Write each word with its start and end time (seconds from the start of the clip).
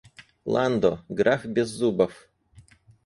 Ландо— 0.53 0.91
граф 1.17 1.45
Беззубов. 1.45 2.27